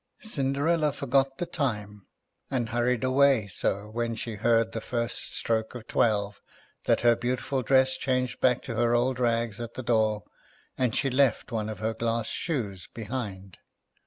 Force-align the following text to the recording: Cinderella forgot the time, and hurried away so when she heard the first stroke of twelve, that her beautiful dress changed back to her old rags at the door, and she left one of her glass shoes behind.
Cinderella 0.21 0.91
forgot 0.93 1.37
the 1.37 1.45
time, 1.45 2.07
and 2.49 2.69
hurried 2.69 3.03
away 3.03 3.45
so 3.45 3.87
when 3.91 4.15
she 4.15 4.33
heard 4.33 4.71
the 4.71 4.81
first 4.81 5.35
stroke 5.35 5.75
of 5.75 5.85
twelve, 5.87 6.41
that 6.85 7.01
her 7.01 7.15
beautiful 7.15 7.61
dress 7.61 7.95
changed 7.99 8.41
back 8.41 8.63
to 8.63 8.73
her 8.73 8.95
old 8.95 9.19
rags 9.19 9.59
at 9.61 9.75
the 9.75 9.83
door, 9.83 10.23
and 10.75 10.95
she 10.95 11.11
left 11.11 11.51
one 11.51 11.69
of 11.69 11.77
her 11.77 11.93
glass 11.93 12.25
shoes 12.25 12.87
behind. 12.95 13.59